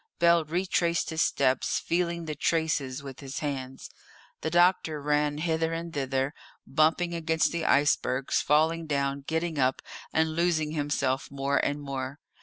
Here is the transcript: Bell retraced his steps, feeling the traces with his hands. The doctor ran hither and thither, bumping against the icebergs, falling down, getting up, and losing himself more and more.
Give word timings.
Bell 0.17 0.43
retraced 0.45 1.11
his 1.11 1.21
steps, 1.21 1.77
feeling 1.79 2.25
the 2.25 2.33
traces 2.33 3.03
with 3.03 3.19
his 3.19 3.37
hands. 3.37 3.87
The 4.41 4.49
doctor 4.49 4.99
ran 4.99 5.37
hither 5.37 5.73
and 5.73 5.93
thither, 5.93 6.33
bumping 6.65 7.13
against 7.13 7.51
the 7.51 7.65
icebergs, 7.65 8.41
falling 8.41 8.87
down, 8.87 9.21
getting 9.27 9.59
up, 9.59 9.83
and 10.11 10.35
losing 10.35 10.71
himself 10.71 11.29
more 11.29 11.59
and 11.63 11.79
more. 11.79 12.17